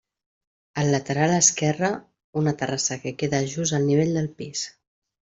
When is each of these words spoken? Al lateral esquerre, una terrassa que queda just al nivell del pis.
Al 0.83 0.87
lateral 0.91 1.33
esquerre, 1.35 1.91
una 2.41 2.53
terrassa 2.63 2.99
que 3.05 3.15
queda 3.21 3.43
just 3.53 3.77
al 3.81 3.87
nivell 3.91 4.19
del 4.21 4.31
pis. 4.41 4.65